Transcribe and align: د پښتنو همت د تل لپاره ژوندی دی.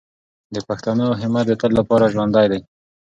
د 0.53 0.57
پښتنو 0.67 1.07
همت 1.21 1.45
د 1.47 1.51
تل 1.61 1.71
لپاره 1.79 2.11
ژوندی 2.13 2.45
دی. 2.51 2.59